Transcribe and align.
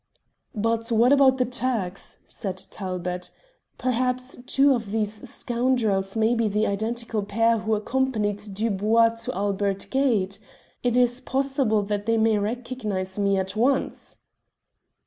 "But 0.55 0.91
what 0.91 1.13
about 1.13 1.37
the 1.37 1.45
Turks?" 1.45 2.17
said 2.25 2.57
Talbot. 2.71 3.29
"Perhaps 3.77 4.35
two 4.47 4.73
of 4.73 4.89
these 4.91 5.29
scoundrels 5.29 6.15
may 6.15 6.33
be 6.33 6.47
the 6.47 6.65
identical 6.65 7.21
pair 7.21 7.59
who 7.59 7.75
accompanied 7.75 8.41
Dubois 8.51 9.09
to 9.25 9.35
Albert 9.35 9.85
Gate. 9.91 10.39
It 10.81 10.97
is 10.97 11.21
possible 11.21 11.83
that 11.83 12.07
they 12.07 12.17
may 12.17 12.39
recognize 12.39 13.19
me 13.19 13.37
at 13.37 13.55
once." 13.55 14.17